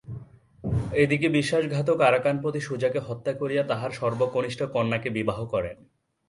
এ 0.93 1.03
দিকে 1.07 1.27
বিশ্বাসঘাতক 1.29 1.97
আরাকান-পতি 2.01 2.59
সুজাকে 2.59 2.99
হত্যা 2.99 3.33
করিয়া 3.33 3.63
তাঁহার 3.63 3.91
সর্বকনিষ্ঠ 3.91 4.59
কন্যাকে 4.73 5.09
বিবাহ 5.09 5.39
করেন। 5.45 5.77